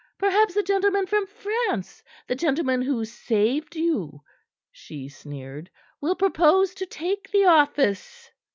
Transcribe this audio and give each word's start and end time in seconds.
"Perhaps 0.17 0.55
the 0.55 0.63
gentleman 0.63 1.05
from 1.05 1.27
France 1.27 2.01
the 2.25 2.33
gentleman 2.33 2.81
who 2.81 3.05
saved 3.05 3.75
you," 3.75 4.21
she 4.71 5.07
sneered, 5.07 5.69
"will 6.01 6.15
propose 6.15 6.73
to 6.73 6.87
take 6.87 7.29
the 7.29 7.45
office." 7.45 8.31